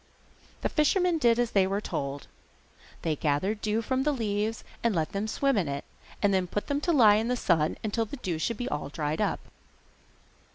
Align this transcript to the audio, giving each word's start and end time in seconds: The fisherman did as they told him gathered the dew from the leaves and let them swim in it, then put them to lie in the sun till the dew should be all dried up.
The 0.61 0.69
fisherman 0.69 1.19
did 1.19 1.37
as 1.37 1.51
they 1.51 1.67
told 1.79 2.25
him 3.03 3.15
gathered 3.21 3.59
the 3.59 3.61
dew 3.61 3.81
from 3.83 4.01
the 4.01 4.11
leaves 4.11 4.63
and 4.83 4.95
let 4.95 5.11
them 5.11 5.27
swim 5.27 5.57
in 5.59 5.67
it, 5.67 5.85
then 6.23 6.47
put 6.47 6.65
them 6.65 6.81
to 6.81 6.91
lie 6.91 7.17
in 7.17 7.27
the 7.27 7.35
sun 7.37 7.77
till 7.91 8.05
the 8.05 8.17
dew 8.17 8.39
should 8.39 8.57
be 8.57 8.67
all 8.67 8.89
dried 8.89 9.21
up. 9.21 9.39